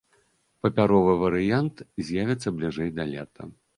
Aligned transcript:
Папяровы 0.65 1.13
варыянт 1.23 1.83
з'явіцца 2.07 2.47
бліжэй 2.57 2.89
да 2.97 3.03
лета. 3.13 3.41